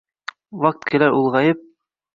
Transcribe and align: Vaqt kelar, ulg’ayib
Vaqt 0.61 0.87
kelar, 0.89 1.11
ulg’ayib 1.21 1.59